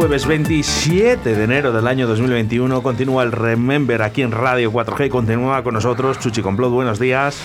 [0.00, 5.10] Jueves 27 de enero del año 2021 continúa el Remember aquí en Radio 4G.
[5.10, 6.70] Continúa con nosotros Chuchi Complot.
[6.70, 7.38] Buenos días.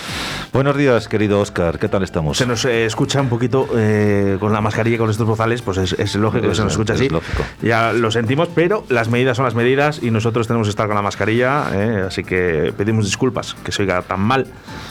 [0.54, 1.78] Buenos días, querido Oscar.
[1.78, 2.38] ¿Qué tal estamos?
[2.38, 5.92] Se nos eh, escucha un poquito eh, con la mascarilla, con estos bozales, pues es,
[5.98, 7.10] es lógico que se nos escucha es así.
[7.10, 7.42] lógico.
[7.60, 10.96] Ya lo sentimos, pero las medidas son las medidas y nosotros tenemos que estar con
[10.96, 14.46] la mascarilla, eh, así que pedimos disculpas que se oiga tan mal.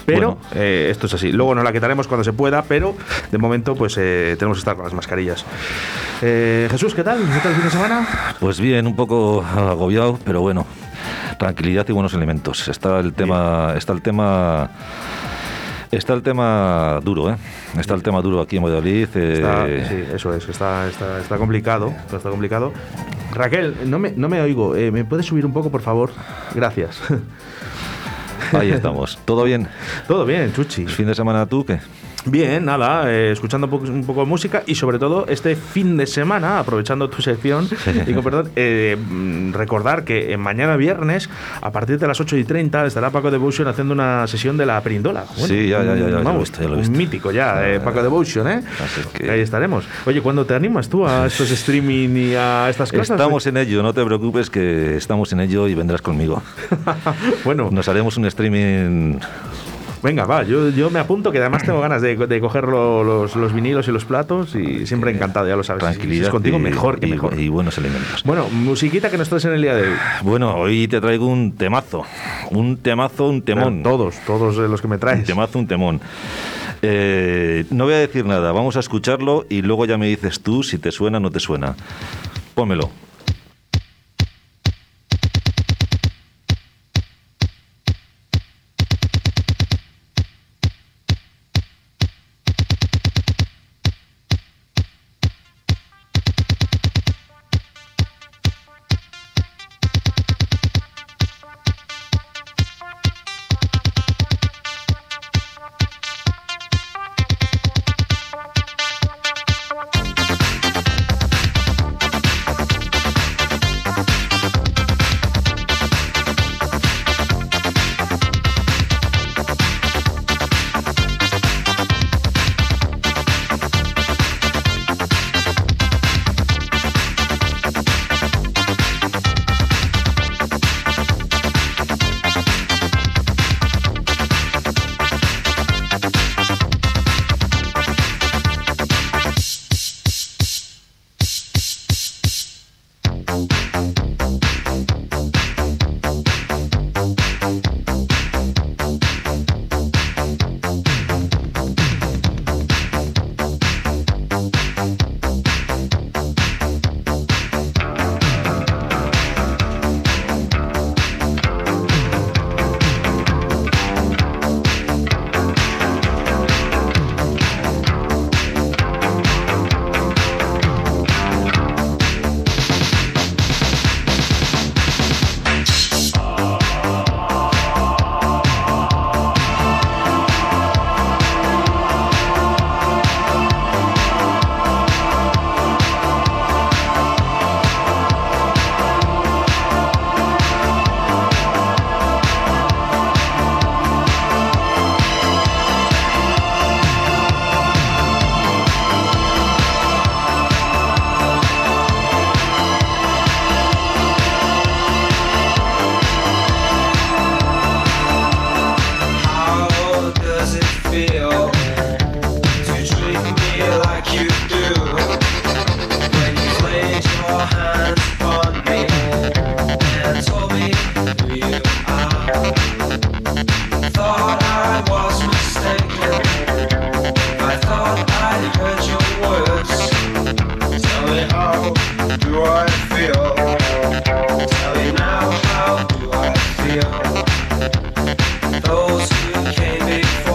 [0.06, 0.60] Pero Bueno.
[0.62, 1.32] esto es así.
[1.32, 2.96] Luego nos la quitaremos cuando se pueda, pero
[3.32, 5.44] de momento pues eh, tenemos que estar con las mascarillas.
[6.22, 7.18] Jesús, ¿qué tal?
[7.18, 8.08] ¿Qué tal fin de semana?
[8.40, 10.66] Pues bien, un poco agobiado, pero bueno,
[11.40, 12.68] tranquilidad y buenos elementos.
[12.68, 14.70] Está el tema, está el tema,
[15.92, 17.38] está el tema duro, ¿eh?
[17.80, 19.16] Está el tema duro aquí en Valladolid.
[19.16, 22.74] Está- eh, sí, eso es, está, está, está complicado, está complicado.
[23.34, 26.12] Raquel, no me, no me oigo, eh, ¿me puedes subir un poco, por favor?
[26.54, 27.02] Gracias.
[28.54, 29.18] Ahí estamos.
[29.26, 29.68] ¿Todo bien?
[30.08, 30.86] Todo bien, Chuchi.
[30.86, 31.80] ¿Fin de semana tú qué?
[32.26, 35.96] Bien, nada, eh, escuchando un poco, un poco de música y sobre todo este fin
[35.96, 37.68] de semana, aprovechando tu sección,
[38.14, 38.98] con perdón, eh,
[39.52, 41.30] recordar que eh, mañana viernes,
[41.62, 44.82] a partir de las 8 y 30, estará Paco Devotion haciendo una sesión de la
[44.82, 45.26] Perindola.
[45.36, 46.98] Sí, ya, ya, ya, ya, ya lo he vamos, visto, ya lo he un visto.
[46.98, 48.64] mítico ya, eh, Paco Devotion, ¿eh?
[49.14, 49.86] Que- Ahí estaremos.
[50.06, 53.12] Oye, ¿cuándo te animas tú a estos streaming y a estas cosas?
[53.12, 56.42] Estamos en ello, no te preocupes que estamos en ello y vendrás conmigo.
[57.46, 59.20] bueno, Nos haremos un streaming
[60.06, 63.36] venga, va, yo, yo me apunto que además tengo ganas de, de coger lo- los,
[63.36, 65.84] los vinilos y los platos y siempre encantado, ya lo sabes.
[65.84, 67.38] Si tranquilidad es contigo mejor que y- mejor.
[67.40, 68.24] y buenos elementos.
[68.24, 69.96] Bueno, musiquita que nos traes en el día de hoy.
[70.22, 72.04] Bueno, hoy te traigo un temazo.
[72.52, 73.84] Un temazo, un temón.
[73.84, 75.26] Todos, todos los que me Un traes.
[75.26, 76.00] temazo, un temón.
[76.82, 80.62] Eh, no voy a decir nada, vamos a escucharlo y luego ya me dices tú
[80.64, 81.76] si te suena o no te suena.
[82.54, 82.90] Pónmelo.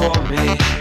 [0.01, 0.80] for me.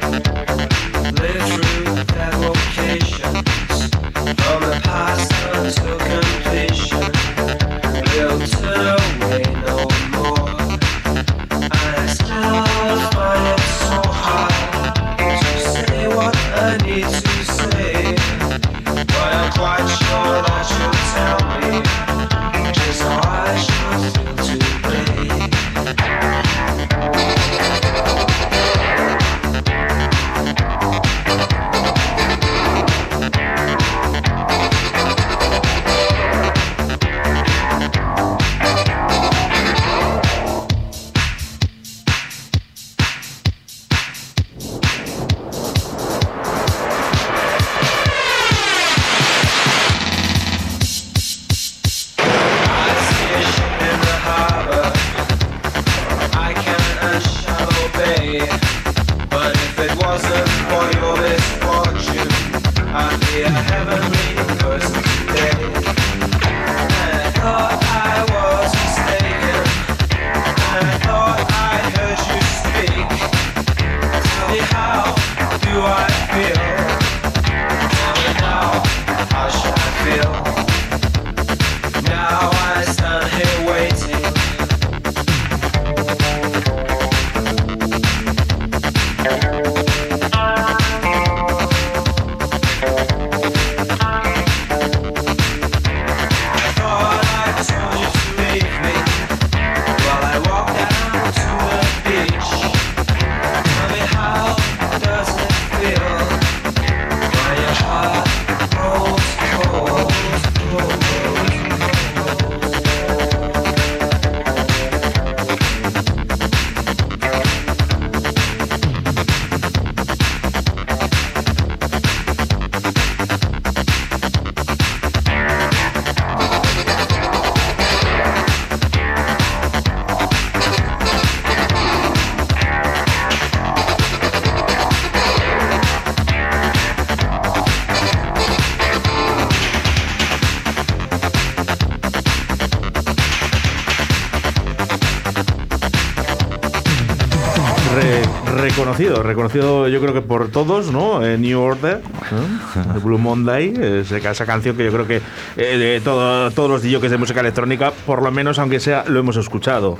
[148.55, 151.25] Reconocido, reconocido yo creo que por todos, ¿no?
[151.25, 152.01] Eh, New Order,
[153.03, 155.21] Blue Monday, esa canción que yo creo que
[155.57, 159.97] eh, todos los DJs de música electrónica, por lo menos aunque sea, lo hemos escuchado.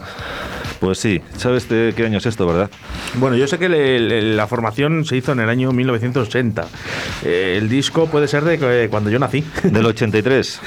[0.79, 2.69] Pues sí, ¿sabes de qué año es esto, verdad?
[3.15, 6.65] Bueno, yo sé que la formación se hizo en el año 1980.
[7.23, 9.43] Eh, el disco puede ser de cuando yo nací.
[9.63, 10.61] Del 83.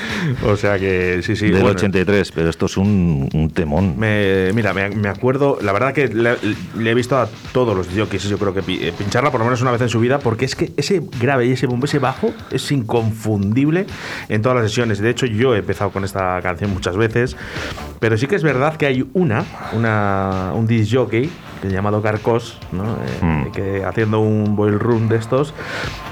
[0.45, 1.51] o sea que sí, sí.
[1.51, 3.95] Del 83, pero esto es un, temón.
[3.99, 8.53] mira, me, acuerdo, la verdad que le, he visto a todos los jockeys, yo creo
[8.53, 11.03] que eh, pincharla por lo menos una vez en su vida, porque es que ese
[11.19, 13.87] grave y ese ese bajo, es inconfundible
[14.29, 14.99] en todas las sesiones.
[14.99, 17.37] De hecho, yo he empezado con esta canción muchas veces,
[17.99, 20.02] pero sí que es verdad que hay una, una
[20.55, 21.31] un disc jockey
[21.69, 22.85] llamado Carcos, ¿no?
[22.85, 23.53] Eh, hmm.
[23.53, 25.55] que haciendo un boil room de estos.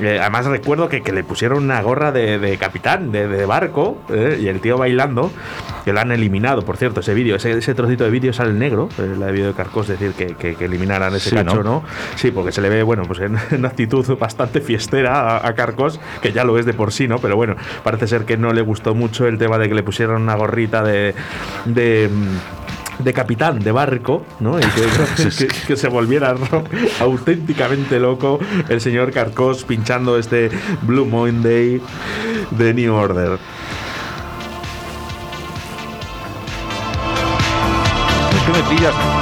[0.00, 4.48] Eh, además recuerdo que, que, le pusieron una gorra de, capitán, de, barco, eh, y
[4.48, 5.30] el tío bailando,
[5.84, 8.88] que lo han eliminado, por cierto, ese vídeo, ese, ese, trocito de vídeo sale negro,
[9.18, 11.82] la de vídeo de Carcos, decir, que, que, eliminaran ese cacho, ¿no?
[12.16, 16.32] Sí, porque se le ve, bueno, pues en, una actitud bastante fiestera a, Carcos, que
[16.32, 17.18] ya lo es de por sí, ¿no?
[17.18, 20.22] Pero bueno, parece ser que no le gustó mucho el tema de que le pusieran
[20.22, 21.14] una gorrita de,
[21.64, 22.08] de
[23.02, 24.58] de capitán de barco, ¿no?
[24.58, 24.62] Y
[25.66, 26.34] que, se volviera
[27.00, 28.38] auténticamente loco
[28.68, 30.50] el señor Carcos pinchando este
[30.82, 31.80] Blue Monday
[32.50, 33.38] de New Order.
[38.36, 39.19] Es que me pillas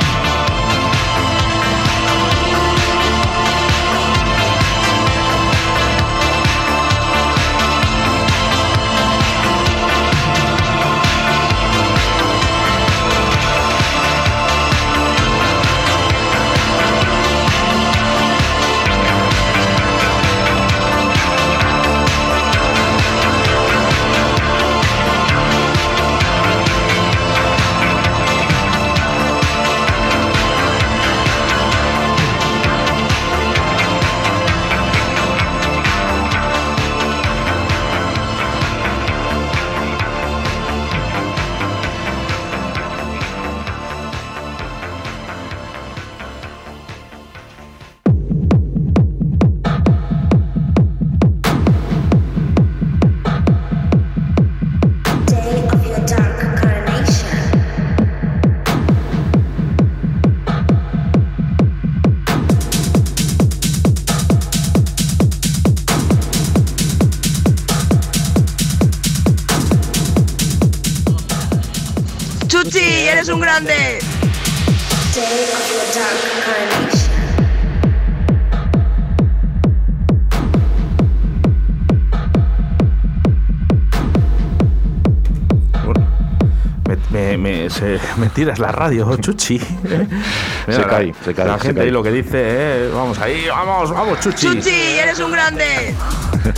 [88.17, 89.59] me tiras la radio, Chuchi.
[90.69, 91.47] se cae, se cae.
[91.47, 94.47] La gente ahí lo que dice, eh, vamos ahí, vamos, vamos, Chuchi.
[94.47, 95.95] Chuchi, eres un grande.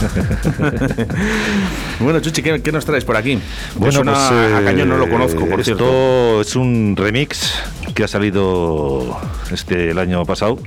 [2.00, 3.38] bueno, Chuchi, ¿qué, nos traes por aquí?
[3.76, 6.40] Bueno, pues, a Cañón no lo eh, conozco, por esto cierto.
[6.40, 7.54] es un remix
[7.94, 9.18] que ha salido
[9.50, 10.58] este el año pasado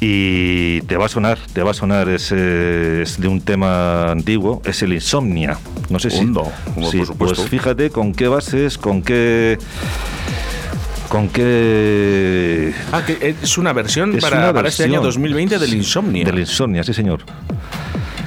[0.00, 4.82] y te va a sonar, te va a sonar, es, de un tema antiguo, es
[4.82, 5.58] el Insomnia.
[5.90, 6.26] No sé si...
[6.90, 9.58] sí, pues fíjate con qué bases, con qué...
[11.08, 12.72] ¿Con qué...?
[12.90, 16.24] Ah, que es una versión, para, este año 2020 del Insomnia.
[16.24, 17.20] Del Insomnia, sí señor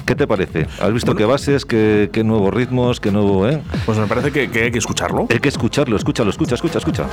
[0.05, 0.67] ¿Qué te parece?
[0.79, 3.47] ¿Has visto qué bases, qué, qué, nuevos ritmos, qué nuevo...
[3.47, 3.61] Eh?
[3.85, 5.27] Pues me parece que, que hay que escucharlo.
[5.29, 7.07] Hay que escucharlo, escúchalo, escucha, escucha, escucha.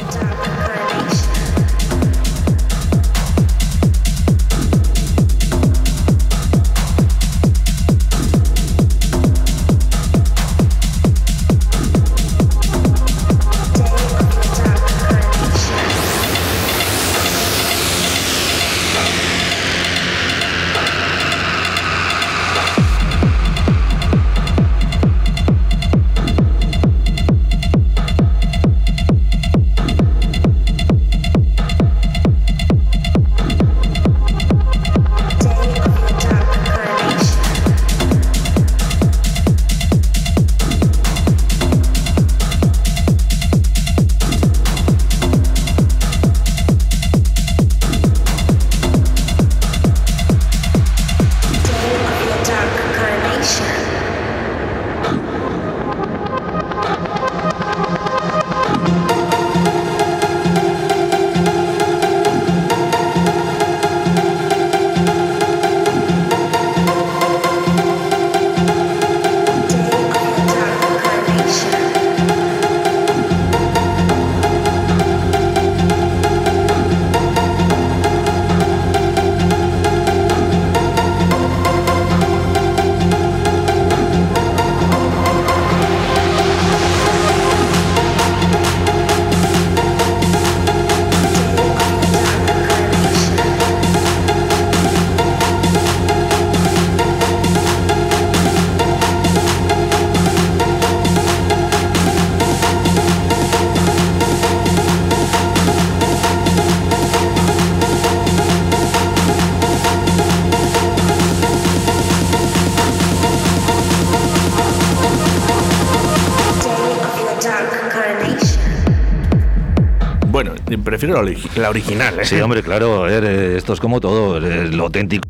[121.07, 122.21] La, original.
[122.21, 122.25] ¿eh?
[122.25, 125.29] Sí, hombre, claro, eh, esto es como todo, lo auténtico.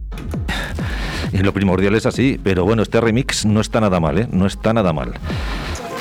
[1.33, 4.29] Y lo primordial es así, pero bueno, este remix no está nada mal, ¿eh?
[4.31, 5.15] No está nada mal.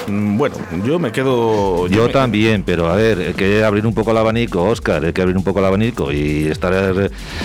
[0.08, 1.88] Mm, bueno, yo me quedo.
[1.88, 5.22] Yo, también, pero a ver, hay que abrir un poco el abanico, Oscar, hay que
[5.22, 6.74] abrir un poco el abanico y estar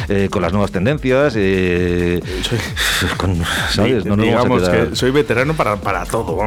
[0.08, 1.34] eh, con las nuevas tendencias.
[1.36, 2.20] Eh,
[3.70, 4.04] ¿Sabes?
[4.04, 6.38] No digamos que soy veterano para, para todo.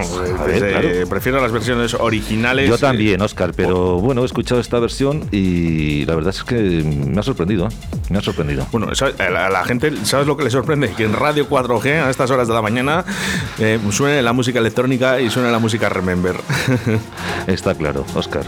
[0.47, 2.69] Eh, prefiero las versiones originales.
[2.69, 7.19] Yo también, Oscar, pero bueno, he escuchado esta versión y la verdad es que me
[7.19, 7.69] ha sorprendido.
[8.09, 8.65] Me ha sorprendido.
[8.71, 10.91] Bueno, a la, gente, ¿sabes lo que le sorprende?
[10.91, 13.05] Que en Radio 4G, a estas horas de la mañana,
[13.91, 16.35] suene la música electrónica y suene la música remember.
[17.47, 18.45] Está claro, Oscar.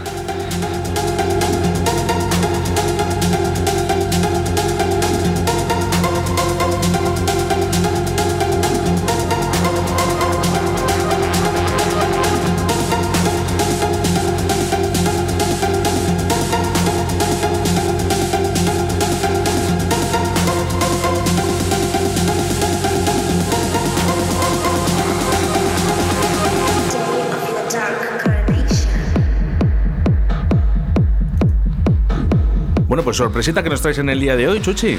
[33.22, 34.98] Sorpresita que nos traes en el día de hoy, Chuchi.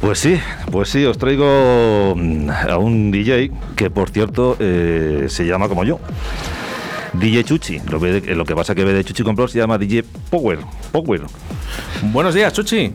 [0.00, 0.40] Pues sí,
[0.70, 5.84] pues sí, os traigo mm, a un DJ que, por cierto, eh, se llama como
[5.84, 6.00] yo.
[7.12, 7.78] DJ Chuchi.
[7.90, 10.60] Lo, lo que pasa que ve de Chuchi Compro se llama DJ Power.
[10.92, 11.20] Power.
[12.04, 12.90] Buenos días, Chuchi.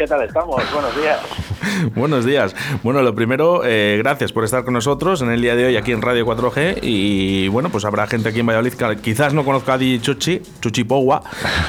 [0.00, 0.62] ¿Qué tal estamos?
[0.72, 1.20] Buenos días.
[1.94, 2.56] Buenos días.
[2.82, 5.92] Bueno, lo primero, eh, gracias por estar con nosotros en el día de hoy aquí
[5.92, 6.78] en Radio 4G.
[6.80, 10.40] Y bueno, pues habrá gente aquí en Valladolid que quizás no conozca a Di Chuchi,
[10.62, 11.20] Chuchi Powa.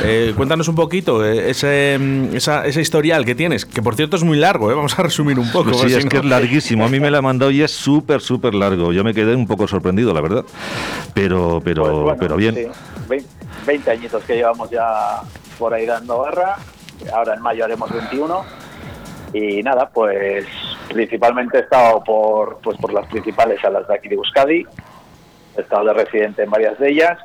[0.02, 4.16] Eh, cuéntanos un poquito eh, ese, mm, esa, ese, historial que tienes, que por cierto
[4.16, 5.74] es muy largo, vamos a resumir un poco.
[5.74, 6.86] sí, es que es larguísimo.
[6.86, 8.94] A mí me la ha mandado y es súper, súper largo.
[8.94, 10.46] Yo me quedé un poco sorprendido, la verdad.
[11.14, 12.70] Pero, pero, pues pero bien.
[13.68, 15.22] 20 añitos que llevamos ya
[15.60, 16.56] por ahí dando barra.
[17.14, 18.46] Ahora en mayo haremos 21
[19.34, 20.46] y nada, pues
[20.90, 24.66] principalmente he estado por, pues por las principales salas de aquí de Euskadi,
[25.58, 27.18] he estado de residente en varias de ellas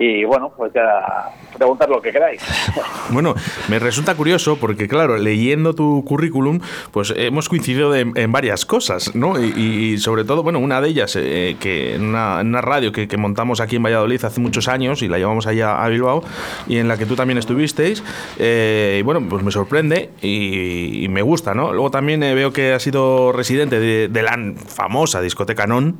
[0.00, 2.42] y bueno, pues ya preguntar lo que queráis.
[3.10, 3.34] Bueno,
[3.68, 6.60] me resulta curioso porque, claro, leyendo tu currículum,
[6.92, 9.42] pues hemos coincidido en, varias cosas, ¿no?
[9.42, 13.76] Y, sobre todo, bueno, una de ellas, eh, que en una, radio que, montamos aquí
[13.76, 16.22] en Valladolid hace muchos años y la llevamos allá a Bilbao
[16.68, 18.04] y en la que tú también estuvisteis,
[18.38, 21.72] eh, y bueno, pues me sorprende y, me gusta, ¿no?
[21.72, 24.38] Luego también eh, veo que has sido residente de, de la
[24.68, 25.96] famosa discoteca Non,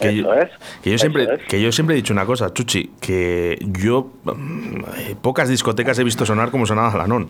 [0.00, 0.30] que, yo,
[0.82, 5.48] que yo siempre que yo siempre he dicho una cosa, Chuchi, que yo mm, pocas
[5.48, 7.28] discotecas he visto sonar como sonaba la Non.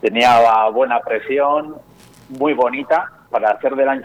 [0.00, 1.74] Tenía buena presión,
[2.28, 4.02] muy bonita, para hacer del año,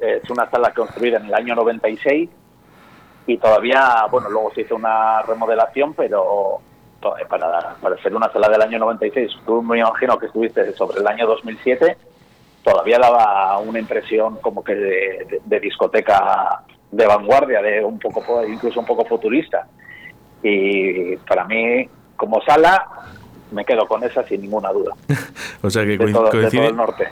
[0.00, 2.28] es una sala construida en el año 96
[3.26, 6.60] y todavía, bueno, luego se hizo una remodelación, pero
[7.28, 11.06] para, para ser una sala del año 96, tú me imagino que estuviste sobre el
[11.06, 11.96] año 2007,
[12.62, 18.86] todavía daba una impresión como que de, discoteca de vanguardia, de un poco incluso un
[18.86, 19.66] poco futurista.
[20.42, 22.86] Y para mí, como sala,
[23.50, 24.94] me quedo con esa sin ninguna duda.
[25.62, 25.98] o sea que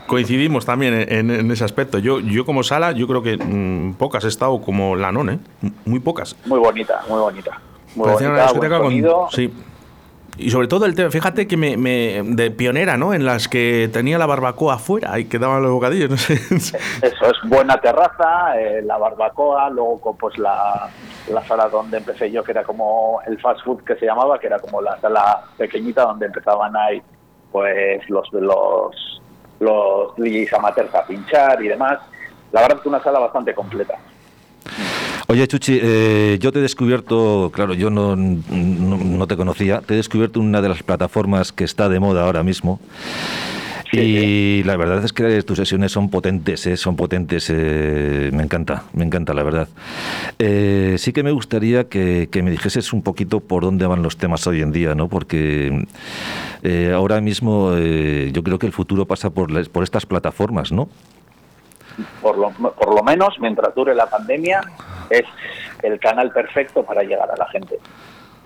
[0.06, 1.98] coincidimos también en, ese aspecto.
[1.98, 5.38] Yo, yo como sala, yo creo que mm, pocas he estado como la non, ¿eh?
[5.84, 6.36] Muy pocas.
[6.46, 7.60] Muy bonita, muy bonita.
[7.94, 9.52] Muy bonita, con, sí,
[10.38, 11.76] y sobre todo el tema, fíjate que me,
[12.22, 13.12] de pionera, ¿no?
[13.12, 16.34] En las que tenía la barbacoa afuera y quedaban los bocadillos, no sé.
[16.54, 20.88] Eso es buena terraza, eh, la barbacoa, luego pues la,
[21.28, 24.46] la sala donde empecé yo, que era como el fast food que se llamaba, que
[24.46, 27.02] era como la sala pequeñita donde empezaban ahí
[27.50, 29.20] pues los los
[29.60, 31.98] los DJs amateurs a pinchar y demás.
[32.52, 33.94] La verdad es que una sala bastante completa.
[35.30, 39.96] Oye, Chuchi, eh, yo te he descubierto, claro, yo no, no, te conocía, te he
[39.98, 42.80] descubierto una de las plataformas que está de moda ahora mismo.
[43.92, 46.78] y la verdad es que tus sesiones son potentes, ¿eh?
[46.78, 47.50] son potentes.
[47.50, 49.68] Eh, me encanta, me encanta, la verdad.
[50.38, 54.16] Eh, sí que me gustaría que, que, me dijeses un poquito por dónde van los
[54.16, 55.08] temas hoy en día, ¿no?
[55.08, 55.86] Porque
[56.94, 60.88] ahora mismo yo creo que el futuro pasa por, por estas plataformas, ¿no?
[62.22, 64.60] por lo, por lo menos mientras dure la pandemia,
[65.10, 65.24] es
[65.82, 67.78] el canal perfecto para llegar a la gente.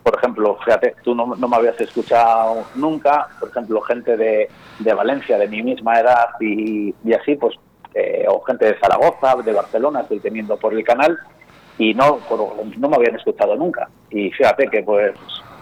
[0.03, 4.49] Por ejemplo, fíjate, tú no, me habías escuchado nunca, por ejemplo, gente de,
[4.81, 7.55] de Valencia, de mi misma edad y, y así, pues,
[7.95, 11.19] eh, o gente de Zaragoza, de Barcelona, estoy teniendo por el canal
[11.79, 12.19] y no,
[12.79, 13.89] no me habían escuchado nunca.
[14.11, 15.13] Y fíjate que, pues,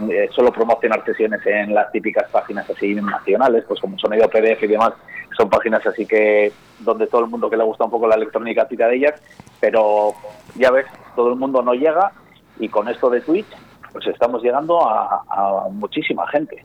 [0.09, 4.67] eh, solo promocionar sesiones en las típicas páginas así nacionales, pues como Sonido PDF y
[4.69, 4.93] demás,
[5.41, 8.69] son páginas así que donde todo el mundo que le gusta un poco la electrónica
[8.69, 9.15] tira de ellas,
[9.59, 10.13] pero
[10.55, 12.13] ya ves, todo el mundo no llega
[12.59, 13.47] y con esto de Twitch
[13.91, 16.65] pues estamos llegando a, muchísima gente.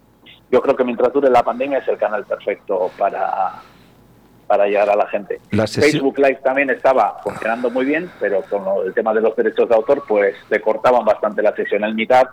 [0.52, 3.62] Yo creo que mientras dure la pandemia es el canal perfecto para,
[4.46, 5.40] para llegar a la gente.
[5.50, 9.76] Facebook Live también estaba funcionando muy bien, pero con el tema de los derechos de
[9.76, 12.28] autor, pues te cortaban bastante la sesión en mitad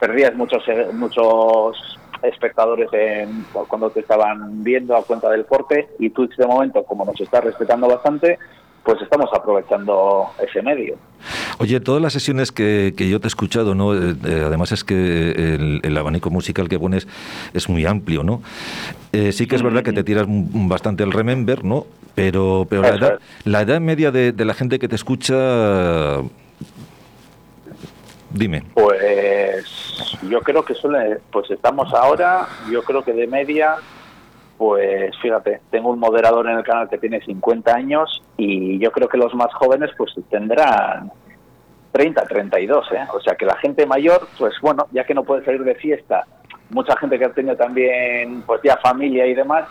[0.00, 1.76] perdías muchos eh, muchos
[2.22, 7.04] espectadores en, cuando te estaban viendo a cuenta del corte y Twitch de momento, como
[7.04, 8.38] nos está respetando bastante,
[8.82, 10.96] pues estamos aprovechando ese medio.
[11.58, 13.94] Oye, todas las sesiones que, que yo te he escuchado, ¿no?
[13.94, 17.08] Eh, eh, además es que el, abanico musical que pones
[17.54, 18.42] es muy amplio, ¿no?
[19.12, 21.84] sí que es verdad que te tiras bastante el remember, ¿no?
[22.14, 26.20] Pero, pero la edad, la edad media de, de la gente que te escucha
[28.30, 28.62] Dime.
[28.74, 33.76] Pues yo creo que suele, pues estamos ahora, yo creo que de media,
[34.56, 39.08] pues fíjate, tengo un moderador en el canal que tiene 50 años y yo creo
[39.08, 41.10] que los más jóvenes pues tendrán
[41.92, 43.06] 30, 32, ¿eh?
[43.12, 46.24] O sea que la gente mayor, pues bueno, ya que no puede salir de fiesta,
[46.70, 49.64] mucha gente que ha tenido también pues ya familia y demás,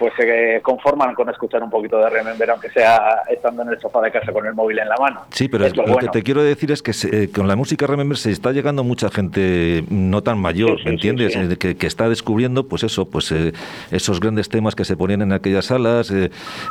[0.00, 4.00] pues se conforman con escuchar un poquito de Remember, aunque sea estando en el sofá
[4.00, 5.26] de casa con el móvil en la mano.
[5.30, 8.30] Sí, pero lo, que te quiero decir es que eh, con la música Remember se
[8.30, 11.36] está llegando mucha gente no tan mayor, ¿me entiendes?
[11.36, 13.52] Eh, que, está descubriendo, pues eso, pues eh,
[13.90, 16.10] esos grandes temas que se ponían en aquellas salas,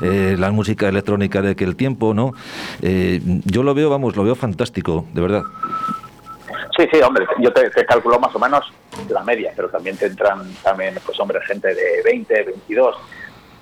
[0.02, 2.34] la música electrónica de aquel tiempo, ¿no?
[2.82, 5.44] yo lo veo, vamos, lo veo fantástico, de verdad.
[6.76, 8.64] Sí, sí, hombre, yo te, te, calculo más o menos
[9.10, 12.96] la media, pero también te entran también, pues hombre, gente de 20, 22,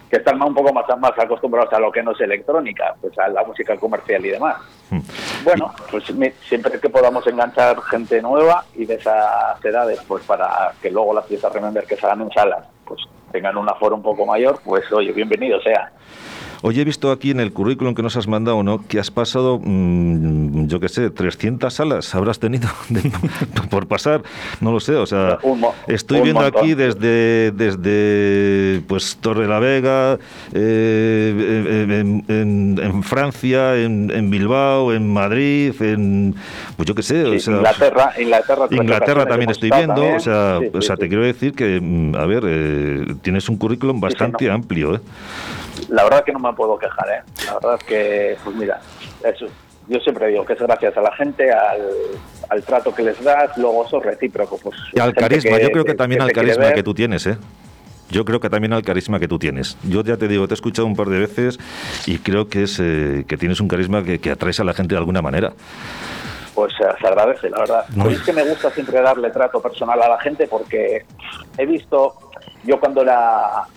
[0.10, 3.28] que están un poco más, más acostumbrados a lo que no es electrónica, pues a
[3.28, 4.58] la música comercial y demás.
[4.90, 5.00] Hmm.
[5.44, 6.06] Bueno, pues
[6.48, 11.26] siempre que podamos enganchar gente nueva y de esas edades, pues para que luego las
[11.26, 14.90] fiestas Remember que se hagan en salas, pues tengan un aforo un poco mayor, pues
[14.92, 15.92] oye, bienvenido sea.
[16.62, 18.86] Oye, he visto aquí en el currículum que nos has mandado, ¿no?
[18.88, 22.68] Que has pasado, mm, yo qué sé, 300 salas habrás tenido
[23.70, 24.24] por pasar,
[24.62, 25.40] no lo sé, o sea,
[25.88, 30.18] estoy viendo aquí desde, desde pues Torre la Vega,
[30.54, 36.36] eh, en, Francia, en, Bilbao, en Madrid, en,
[36.76, 40.82] pues yo qué sé, o sea, Inglaterra, Inglaterra, Inglaterra también estoy viendo, o sea, o
[40.82, 45.00] sea te quiero decir que, mm, a ver, eh, tienes un currículum bastante amplio, ¿eh?
[45.90, 47.22] La verdad que no me puedo quejar, ¿eh?
[47.46, 48.80] La verdad que, pues mira,
[49.24, 49.46] eso,
[49.88, 53.86] yo siempre digo que es gracias a la gente, al, trato que les das, luego
[53.86, 54.58] eso recíproco.
[54.58, 57.38] Pues, y al carisma, yo creo que también al carisma que tú tienes, ¿eh?
[58.10, 59.78] Yo creo que también al carisma que tú tienes.
[59.84, 61.60] Yo ya te digo, te he escuchado un par de veces
[62.06, 64.96] y creo que es eh, que tienes un carisma que, que atraes a la gente
[64.96, 65.52] de alguna manera
[66.58, 67.86] pues eh, se agradece, la verdad.
[68.10, 71.06] Es que me gusta siempre darle trato personal a la gente porque
[71.56, 72.16] he visto,
[72.64, 73.68] yo cuando era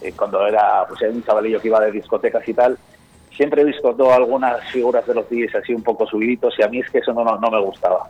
[0.00, 2.78] eh, cuando era pues, un chavalillo que iba de discotecas y tal,
[3.36, 6.68] siempre he visto todo, algunas figuras de los DJs así un poco subiditos y a
[6.68, 8.08] mí es que eso no, no, me gustaba.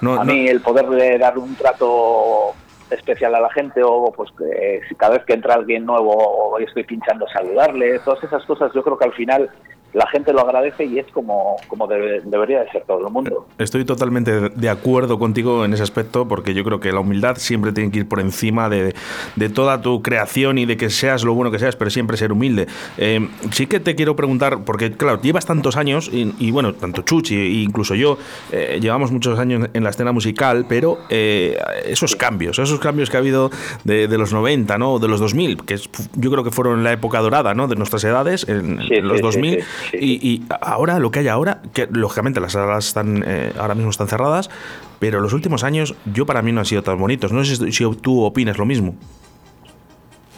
[0.00, 2.54] a mí el poderle dar un trato
[2.90, 6.84] especial a la gente o pues que cada vez que entra alguien nuevo o estoy
[6.84, 9.50] pinchando saludarle, todas esas cosas yo creo que al final
[9.92, 13.46] la gente lo agradece y es como, como debería de ser todo el mundo.
[13.58, 17.72] Estoy totalmente de acuerdo contigo en ese aspecto porque yo creo que la humildad siempre
[17.72, 18.94] tiene que ir por encima de,
[19.36, 22.32] de toda tu creación y de que seas lo bueno que seas, pero siempre ser
[22.32, 22.66] humilde.
[22.98, 27.34] Eh, sí que te quiero preguntar, porque claro, llevas tantos años y, bueno, tanto Chuchi
[27.34, 28.18] e incluso yo,
[28.52, 33.16] eh, llevamos muchos años en la escena musical, pero eh, esos cambios, esos cambios que
[33.16, 33.50] ha habido
[33.84, 34.98] de, los 90, ¿no?
[34.98, 37.68] de los 2000, que yo creo que fueron la época dorada ¿no?
[37.68, 42.52] de nuestras edades, en, los 2000 y, ahora, lo que hay ahora, que lógicamente las
[42.52, 44.50] salas están eh, ahora mismo están cerradas,
[44.98, 47.32] pero los últimos años yo para mí no han sido tan bonitos.
[47.32, 48.94] No sé si, tú opinas lo mismo.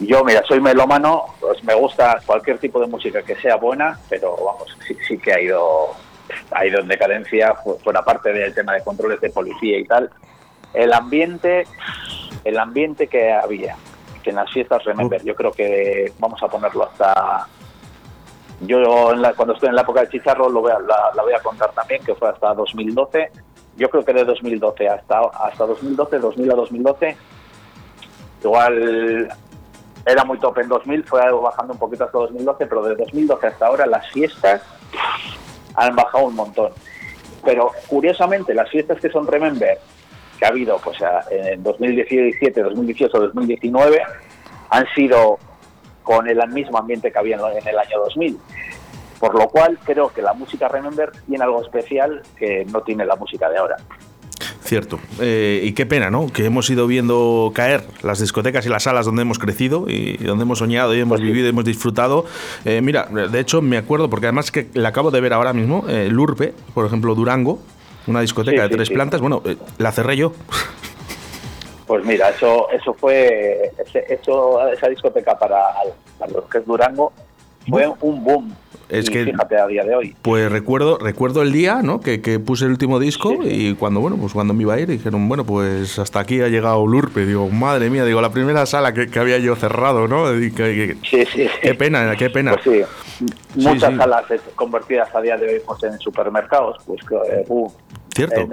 [0.00, 4.36] Yo, mira, soy melómano, pues me gusta cualquier tipo de música que sea buena, pero
[4.36, 5.90] vamos, sí, sí que ha ido,
[6.50, 10.10] ha ido en decadencia, por aparte del tema de controles de policía y tal.
[10.74, 11.66] El ambiente,
[12.44, 13.76] el ambiente que había,
[14.22, 17.46] que en las fiestas Remember, yo creo que vamos a ponerlo hasta
[18.66, 22.02] yo cuando estoy en la época de Chicharro lo voy la, voy a contar también,
[22.04, 23.30] que fue hasta 2012.
[23.76, 27.16] Yo creo que de 2012 hasta, hasta 2012, 2000 a 2012,
[28.44, 29.28] igual
[30.04, 33.66] era muy top en 2000, fue bajando un poquito hasta 2012, pero de 2012 hasta
[33.66, 34.62] ahora las fiestas
[35.74, 36.72] han bajado un montón.
[37.44, 39.78] Pero curiosamente, las fiestas que son Remember,
[40.38, 40.98] que ha habido pues
[41.30, 44.02] en 2017, 2018, 2019,
[44.70, 45.38] han sido
[46.02, 48.38] con el mismo ambiente que había en el año 2000.
[49.18, 53.14] Por lo cual creo que la música Remember tiene algo especial que no tiene la
[53.16, 53.76] música de ahora.
[54.64, 54.98] Cierto.
[55.20, 56.28] Eh, y qué pena, ¿no?
[56.28, 60.42] Que hemos ido viendo caer las discotecas y las salas donde hemos crecido y donde
[60.44, 62.24] hemos soñado y hemos pues vivido y hemos disfrutado.
[62.64, 65.84] Eh, mira, de hecho me acuerdo, porque además que la acabo de ver ahora mismo,
[65.88, 67.60] eh, Lurpe, por ejemplo, Durango,
[68.06, 69.42] una discoteca de tres plantas, bueno,
[69.78, 70.32] la cerré yo.
[71.86, 73.72] Pues mira, eso eso fue
[74.08, 75.62] eso, esa discoteca para,
[76.18, 77.12] para los que es Durango
[77.68, 78.54] fue un boom.
[78.88, 80.14] Es que fíjate a día de hoy.
[80.20, 82.00] Pues recuerdo recuerdo el día, ¿no?
[82.00, 85.28] Que, puse el último disco y cuando bueno, pues cuando me iba a ir dijeron,
[85.28, 89.18] bueno, pues hasta aquí ha llegado Lurpe, digo, madre mía, digo, la primera sala que,
[89.18, 90.28] había yo cerrado, ¿no?
[90.32, 90.52] sí,
[91.02, 91.48] sí.
[91.62, 92.54] Qué pena, qué pena.
[92.62, 92.84] Pues
[93.18, 93.26] sí.
[93.54, 94.24] Muchas salas
[94.56, 97.00] convertidas a día de hoy pues, en supermercados, pues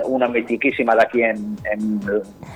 [0.06, 1.58] una mitiquísima de aquí en,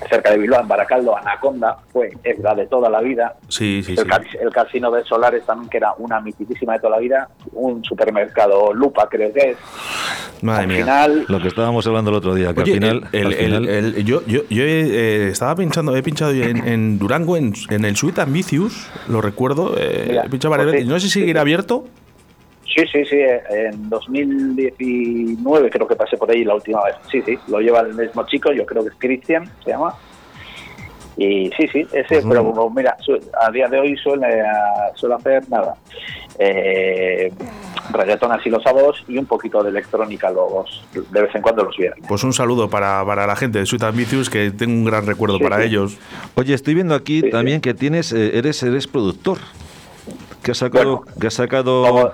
[0.09, 3.35] cerca de Bilbao, en Baracaldo, Anaconda, fue es la de toda la vida.
[3.47, 3.95] Sí, sí,
[4.39, 7.29] el, casino de Solares también, que era una mitiquísima de toda la vida.
[7.53, 9.57] Un supermercado Lupa, creo que es.
[10.41, 10.77] Madre mía.
[10.77, 13.09] Final, lo que estábamos hablando el otro día, que al final.
[14.03, 19.21] yo yo, yo eh, estaba pinchando, he pinchado en, Durango, en, el Suite Ambitious, lo
[19.21, 19.75] recuerdo.
[19.77, 20.87] Eh, he pinchado varias pues veces.
[20.87, 21.85] No sé si seguirá abierto.
[22.65, 23.17] Sí, sí, sí.
[23.49, 26.95] En 2019 creo que pasé por ahí la última vez.
[27.11, 27.37] Sí, sí.
[27.47, 29.95] Lo lleva el mismo chico, yo creo que es Cristian, se llama.
[31.15, 32.97] Y sí, sí, ese, pues pero como, mira,
[33.39, 34.43] a día de hoy suele,
[34.95, 35.75] suele hacer nada.
[36.39, 37.31] Eh,
[37.91, 41.77] reggaetón así los sábados y un poquito de electrónica los, de vez en cuando los
[41.77, 42.03] viernes.
[42.07, 45.37] Pues un saludo para, para la gente de Sweet Ambitious, que tengo un gran recuerdo
[45.39, 45.97] para ellos.
[46.33, 49.37] Oye, estoy viendo aquí también que tienes, eh, eres, eres productor.
[50.41, 52.11] Que has sacado, que has sacado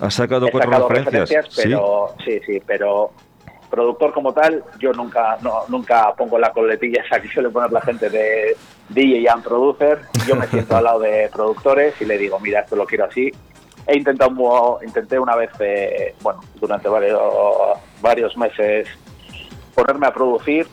[0.00, 2.40] ha sacado cuatro referencias, pero ¿Sí?
[2.46, 3.10] sí, pero
[3.70, 7.80] productor como tal, yo nunca no, nunca pongo la coletilla esa que suele poner la
[7.80, 8.56] gente de
[8.88, 10.00] DJ and producer.
[10.26, 13.30] Yo me siento al lado de productores y le digo, mira, esto lo quiero así.
[13.86, 17.20] He intentado, intenté una vez, eh, bueno, durante varios,
[18.02, 18.86] varios meses
[19.74, 20.66] ponerme a producir.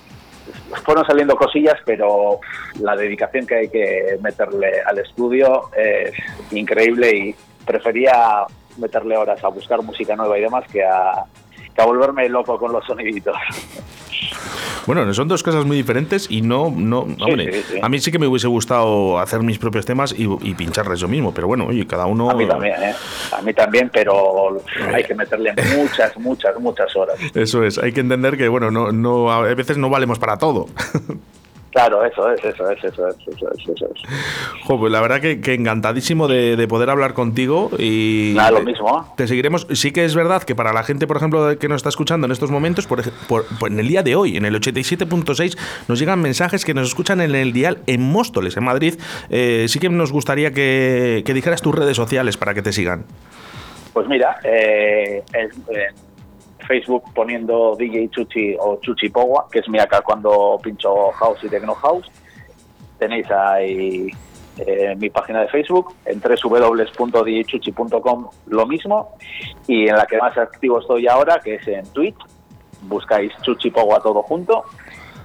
[0.83, 2.39] Fueron saliendo cosillas, pero
[2.79, 6.13] la dedicación que hay que meterle al estudio es
[6.51, 7.35] increíble y
[7.65, 8.45] prefería
[8.77, 11.25] meterle horas a buscar música nueva y demás que a,
[11.73, 13.35] que a volverme loco con los soniditos.
[14.85, 17.07] Bueno, son dos cosas muy diferentes y no, no,
[17.81, 21.07] a mí sí que me hubiese gustado hacer mis propios temas y, y, pincharles yo
[21.07, 22.29] mismo, pero bueno, oye, cada uno.
[22.29, 22.93] A mí también, ¿eh?
[23.31, 24.61] A mí también, pero
[24.93, 27.17] hay que meterle muchas, muchas, muchas horas.
[27.33, 30.67] Eso es, hay que entender que, bueno, no, no, a veces no valemos para todo.
[31.75, 33.67] Claro, eso es, eso es, eso es, eso es.
[33.67, 34.01] Eso es.
[34.65, 38.31] pues la verdad que, encantadísimo de, poder hablar contigo y...
[38.33, 39.13] Nada, lo mismo.
[39.17, 39.67] Te seguiremos.
[39.73, 42.31] Sí que es verdad que para la gente, por ejemplo, que nos está escuchando en
[42.31, 43.01] estos momentos, por,
[43.67, 45.57] en el día de hoy, en el 87.6,
[45.89, 48.97] nos llegan mensajes que nos escuchan en el dial en Móstoles, en Madrid.
[49.29, 53.03] Eh, sí que nos gustaría que, dijeras tus redes sociales para que te sigan.
[53.91, 55.23] Pues mira, eh,
[56.67, 61.49] Facebook poniendo DJ Chuchi o Chuchi Powa, que es mi acá cuando pincho house y
[61.49, 62.09] techno house.
[62.97, 64.09] Tenéis ahí
[64.57, 69.17] eh, mi página de Facebook, en www.djchuchi.com lo mismo,
[69.67, 72.15] y en la que más activo estoy ahora, que es en Twitch,
[72.83, 74.63] buscáis Chuchi Pogua todo junto,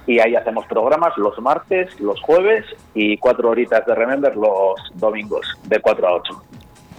[0.05, 5.47] y ahí hacemos programas los martes, los jueves y cuatro horitas de Remember los domingos,
[5.63, 6.43] de 4 a 8.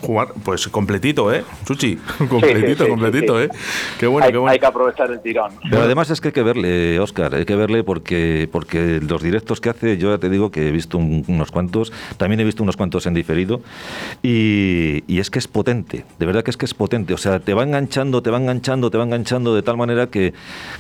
[0.03, 1.45] Jugar, pues completito, ¿eh?
[1.65, 1.97] Chuchi,
[2.29, 3.45] completito, sí, sí, completito, sí.
[3.45, 3.49] ¿eh?
[3.99, 4.53] Qué bueno, hay, qué bueno.
[4.53, 5.53] hay que aprovechar el tirón.
[5.71, 9.61] Pero además es que hay que verle, Oscar, hay que verle porque, porque los directos
[9.61, 12.63] que hace, yo ya te digo que he visto un- unos cuantos, también he visto
[12.63, 13.61] unos cuantos en diferido,
[14.23, 17.41] y, y es que es potente, de verdad que es que es potente, o sea,
[17.41, 20.33] te va enganchando, te va enganchando, te va enganchando de tal manera que,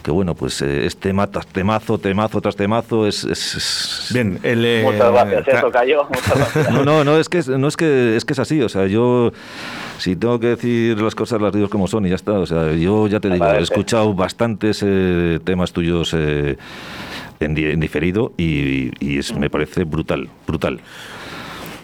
[0.02, 3.24] que bueno, pues eh, es tema tras temazo, temazo tras temazo, es...
[3.24, 6.04] es- es- Bien, el, eh, Muchas gracias, ca- eso cayó.
[6.04, 6.70] Muchas gracias.
[6.72, 8.86] No, no, no, es que es, no es que es que es así, o sea,
[8.86, 9.11] yo
[9.98, 12.72] si tengo que decir las cosas las digo como son y ya está, o sea,
[12.72, 16.56] yo ya te digo, he escuchado bastantes eh, temas tuyos eh,
[17.40, 20.80] en, di- en diferido y, y es- me parece brutal, brutal.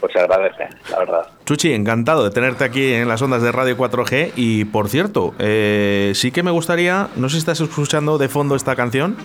[0.01, 1.27] Pues se agradece, la verdad.
[1.45, 4.31] Chuchi, encantado de tenerte aquí en las ondas de Radio 4G.
[4.37, 8.55] Y por cierto, eh, sí que me gustaría, no sé si estás escuchando de fondo
[8.55, 9.17] esta canción.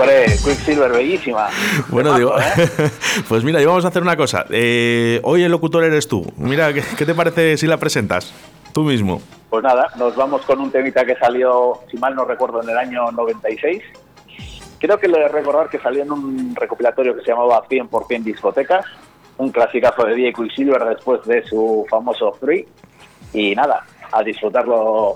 [0.00, 1.48] Hombre, Quicksilver, bellísima.
[1.88, 2.90] Bueno, digo, ¿eh?
[3.28, 4.46] pues mira, y vamos a hacer una cosa.
[4.48, 6.24] Eh, hoy el locutor eres tú.
[6.38, 8.32] Mira, ¿qué, qué te parece si la presentas?
[8.72, 9.20] Tú mismo.
[9.50, 12.78] Pues nada, nos vamos con un temita que salió, si mal no recuerdo, en el
[12.78, 13.82] año 96.
[14.78, 18.86] Creo que le de recordar que salió en un recopilatorio que se llamaba 100% Discotecas,
[19.36, 22.66] un clasicazo de DJ Quicksilver después de su famoso Free.
[23.34, 25.14] Y nada, a disfrutarlo,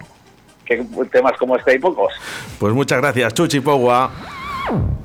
[0.67, 2.13] que temas como este hay pocos.
[2.59, 4.11] Pues muchas gracias, Chuchi Pogua.
[4.71, 5.04] Bye.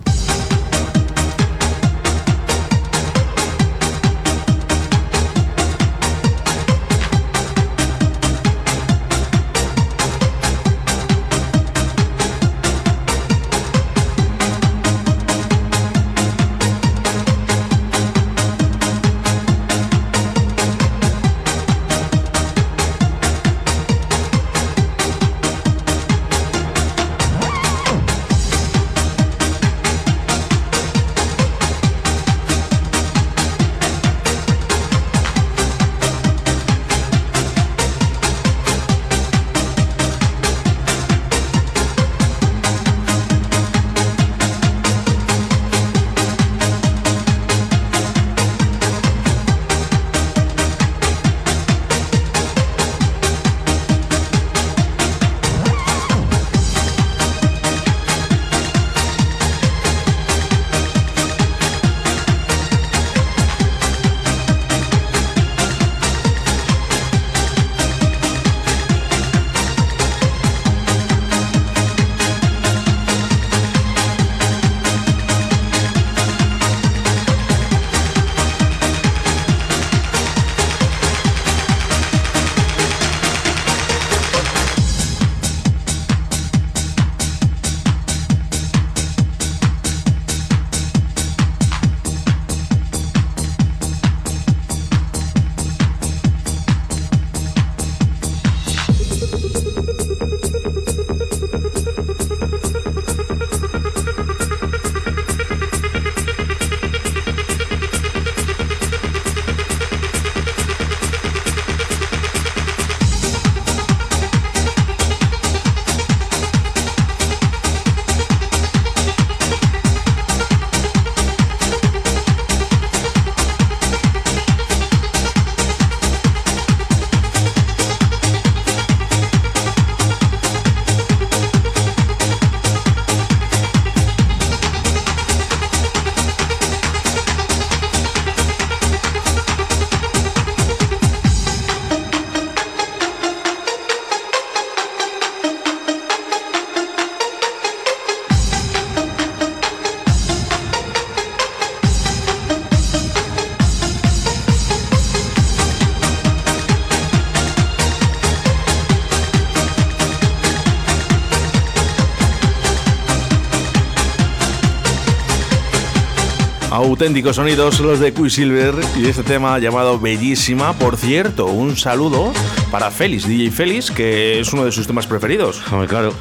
[167.00, 170.74] Auténticos sonidos los de Quicksilver y este tema llamado Bellísima.
[170.74, 172.34] Por cierto, un saludo
[172.72, 175.62] para Félix, DJ Félix, que es uno de sus temas preferidos.
[175.88, 176.14] Claro.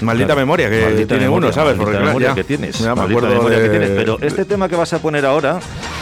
[0.00, 0.40] Maldita Claro.
[0.40, 1.76] memoria que Maldita tiene memoria, uno, ¿sabes?
[1.76, 2.78] maldita Porque, memoria ya- que tienes.
[2.80, 3.90] ya me acuerdo de- que tienes.
[3.90, 5.60] Pero este tema que vas a poner ahora,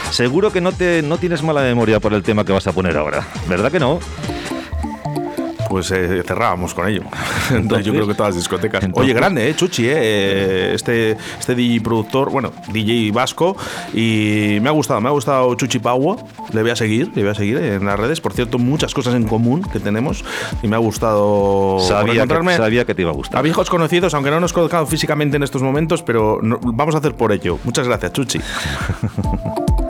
[0.09, 2.97] seguro que no te no tienes mala memoria por el tema que vas a poner
[2.97, 3.99] ahora, ¿verdad que no?
[5.69, 7.03] Pues eh, cerrábamos con ello.
[7.51, 8.85] Entonces, yo creo que todas las discotecas.
[8.93, 9.55] Oye, grande, ¿eh?
[9.55, 10.73] Chuchi, ¿eh?
[10.73, 13.55] Este, este DJ productor, bueno, DJ vasco,
[13.93, 16.17] y me ha gustado, me ha gustado Chuchi Paua.
[16.51, 18.19] Le voy a seguir, le voy a seguir en las redes.
[18.19, 20.23] Por cierto, muchas cosas en común que tenemos
[20.63, 23.39] y me ha gustado sabía que, sabía que te iba a gustar.
[23.39, 27.15] A viejos conocidos, aunque no nos conozcamos físicamente en estos momentos, pero vamos a hacer
[27.15, 27.59] por ello.
[27.63, 28.39] Muchas gracias, Chuchi.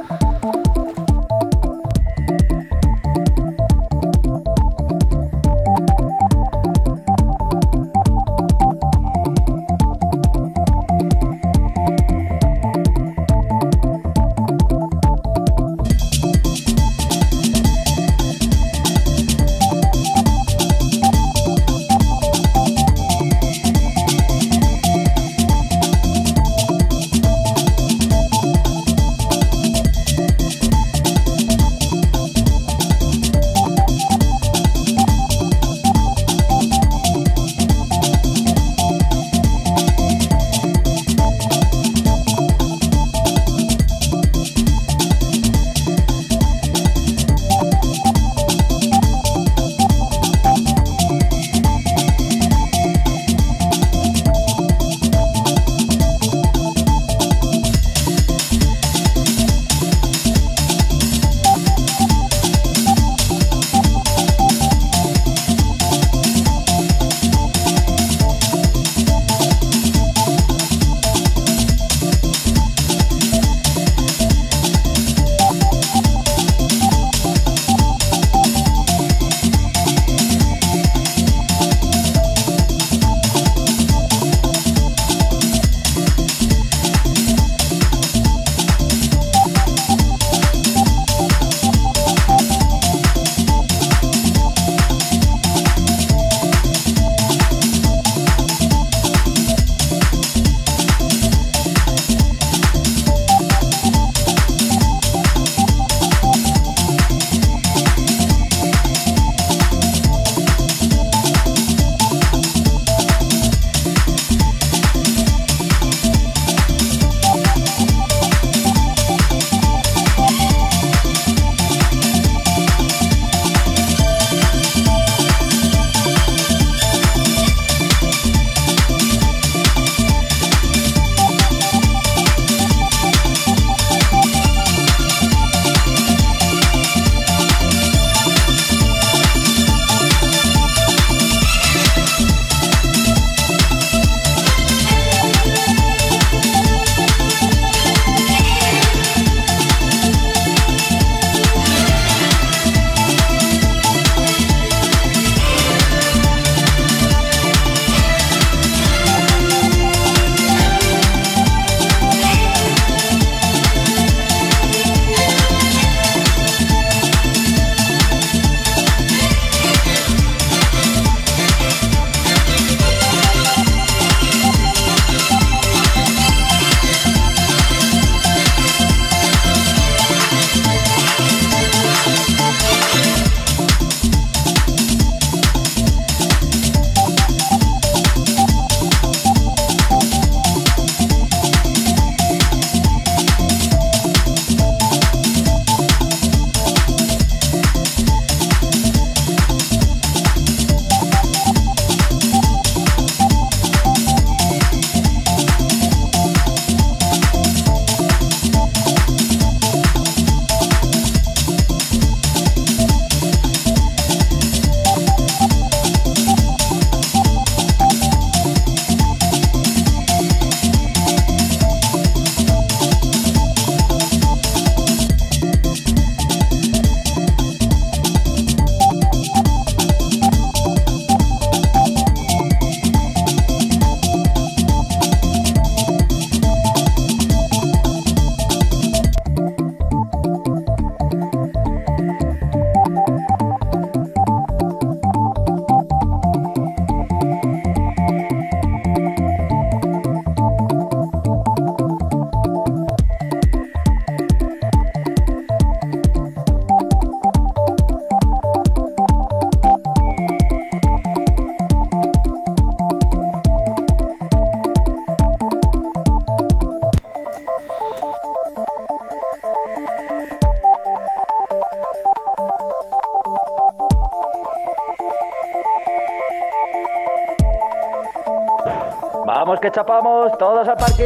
[279.40, 281.06] Vamos que chapamos, todos al parking.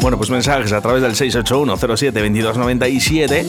[0.00, 3.44] Bueno, pues mensajes a través del 681-07-2297.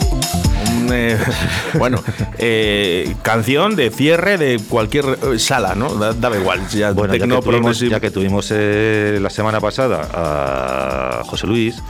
[0.92, 1.20] Eh,
[1.78, 2.04] bueno,
[2.40, 5.94] eh, canción de cierre de cualquier eh, sala, ¿no?
[5.94, 6.68] Da, igual.
[6.70, 11.84] Ya, bueno, ya, que tuvimos, ya que tuvimos la semana pasada a José Luis.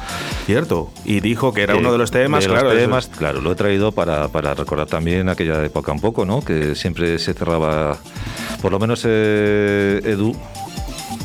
[0.47, 2.69] Cierto, y dijo que era uno de los temas, de claro.
[2.69, 6.41] Los temas, claro, lo he traído para, para, recordar también aquella época un poco, ¿no?
[6.41, 7.97] Que siempre se cerraba,
[8.61, 10.33] por lo menos Edu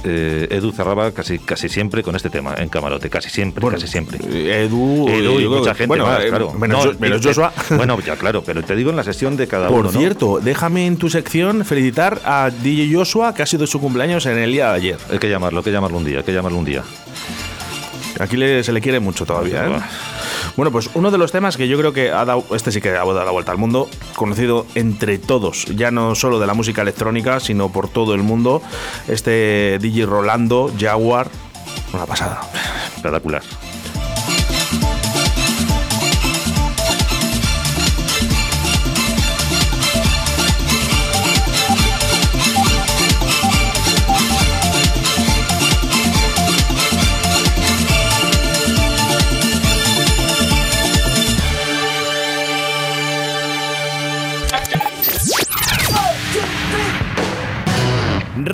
[0.02, 4.18] eh, Edu cerraba casi casi siempre con este tema en camarote, casi siempre, casi siempre.
[4.64, 6.52] Edu, y mucha gente bueno, más, eh, claro.
[6.54, 7.52] Menos, Joshua.
[7.70, 9.84] Bueno, ya claro, pero te digo en la sesión de cada uno.
[9.84, 14.26] Por cierto, déjame en tu sección felicitar a DJ Joshua, que ha sido su cumpleaños
[14.26, 14.98] en el día de ayer.
[15.12, 16.82] Hay que llamarlo, hay que llamarlo un día, hay que llamarlo un día.
[18.20, 19.80] Aquí se le quiere mucho todavía, ¿eh?
[20.56, 22.90] Bueno, pues uno de los temas que yo creo que ha dado, este sí que
[22.90, 26.82] ha dado la vuelta al mundo, conocido entre todos, ya no solo de la música
[26.82, 28.62] electrónica, sino por todo el mundo,
[29.08, 31.30] este DJ Rolando Jaguar,
[31.92, 32.40] una pasada.
[32.96, 33.42] Espectacular.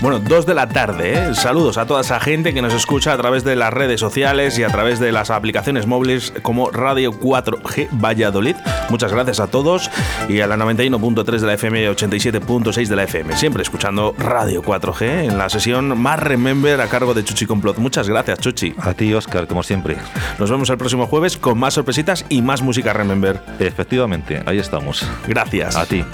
[0.00, 1.34] Bueno, dos de la tarde, ¿eh?
[1.34, 4.62] Saludos a toda esa gente que nos escucha a través de las redes sociales y
[4.62, 8.54] a través de las aplicaciones móviles como Radio 4G Valladolid.
[8.90, 9.90] Muchas gracias a todos
[10.28, 13.36] y a la 91.3 de la FM y 87.6 de la FM.
[13.36, 17.78] Siempre escuchando Radio 4G en la sesión más Remember a cargo de Chuchi Complot.
[17.78, 18.74] Muchas gracias, Chuchi.
[18.78, 19.96] A ti, Oscar, como siempre.
[20.38, 23.42] Nos vemos el próximo jueves con más sorpresitas y más música Remember.
[23.58, 25.04] Efectivamente, ahí estamos.
[25.26, 25.74] Gracias.
[25.74, 26.04] A ti.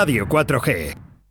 [0.00, 0.99] Radio 4G.